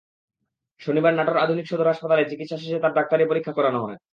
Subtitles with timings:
[0.81, 3.97] শনিবার নাটোর আধুনিক সদর হাসপাতালে চিকিৎসা শেষে তাঁর ডাক্তারি পরীক্ষা করানো হয়।